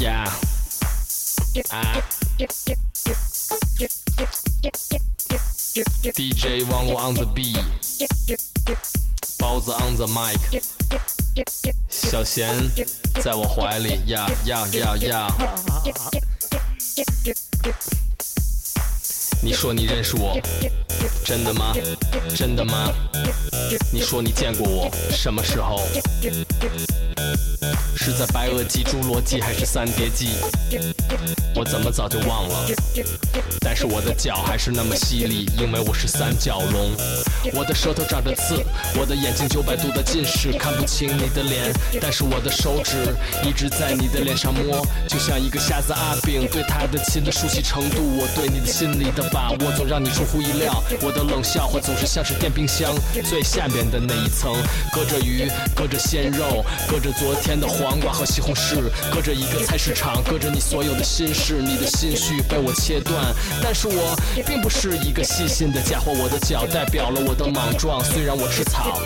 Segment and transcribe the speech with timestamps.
[0.00, 0.24] Yeah.
[1.70, 2.02] Ah.
[6.14, 7.62] DJ 网络 on the beat，
[9.38, 10.38] 包子 on the mic，
[11.90, 12.56] 小贤
[13.22, 15.28] 在我怀里呀呀呀呀！
[19.42, 20.40] 你说你认识我，
[21.26, 21.74] 真的吗？
[22.34, 22.90] 真的吗？
[23.92, 25.82] 你说你见过我，什么时候？
[27.96, 30.30] 是在白垩纪、侏罗纪还是三叠纪？
[31.54, 32.70] 我怎么早就忘了？
[33.60, 36.90] 但是我的脚还是那么犀利，因为我是三角龙。
[37.52, 38.64] 我的舌头长着刺，
[38.98, 41.72] 我的眼睛九百度的近视，看不清你的脸。
[42.00, 48.00] 但是我的手指一直在你的脸上摸，就像一个瞎子阿炳对他的琴的熟悉程度。
[48.16, 50.82] 我对你的心里的把握总让你出乎意料。
[51.02, 52.94] 我的冷笑话总是像是电冰箱
[53.28, 54.54] 最下面的那一层，
[54.92, 63.34] 隔着鱼，隔着鲜肉，隔着昨天的黄瓜和西红柿，隔着一个菜市场，隔着你所有的心事，你的心绪被我切断。
[63.62, 68.02] 但是我并不是一个细心的家伙，我的脚代表了我的莽撞。
[68.04, 68.98] 虽然我吃草，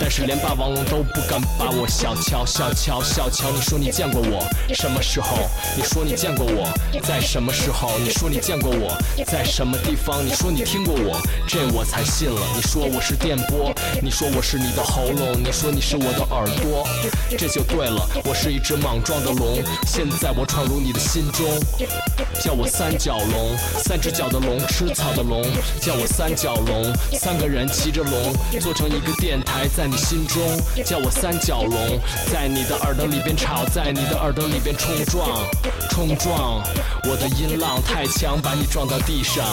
[0.00, 3.50] 但是连霸王龙都不敢把我小瞧小瞧小瞧。
[3.50, 5.36] 你说你见过我，什么时候？
[5.76, 6.68] 你说你见过我，
[7.02, 7.98] 在什么时候？
[7.98, 10.24] 你说你见过我，在什么地方？
[10.24, 12.40] 你说你听过我，这我才信了。
[12.54, 16.86] 你说我是电波，你说我是你的喉咙，你说你是我的耳朵，
[17.36, 17.91] 这就对了。
[18.24, 21.46] 我是一只莽撞的龙，现在我闯入你的心中，
[22.40, 25.42] 叫我三角龙，三只脚的龙，吃草的龙，
[25.80, 26.92] 叫我三角龙。
[27.12, 30.40] 三个人骑着龙，做成一个电台，在你心中，
[30.84, 31.98] 叫我三角龙，
[32.32, 35.28] 在你的耳朵里边吵，在你的耳朵里边冲撞，
[35.90, 36.62] 冲撞。
[37.04, 39.44] 我的音浪太强，把你撞到地上。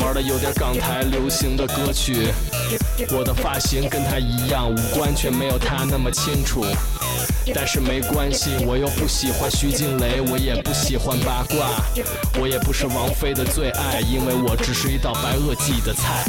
[0.00, 2.28] 玩的有点港台流行的歌曲，
[3.10, 6.57] 我的发型跟他一样，五官却没有他那么清楚。
[7.54, 11.82] 但是没关系，我又不喜欢徐静蕾，我也不喜欢八卦，
[12.40, 16.24] 我也不是王菲的最爱，因为我只是一道白垩纪的菜。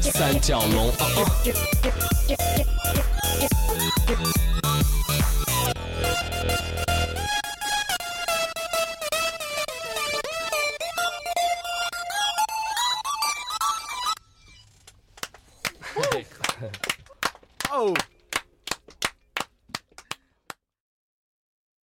[0.00, 1.20] 三角龙，啊啊。
[17.72, 17.94] Oh.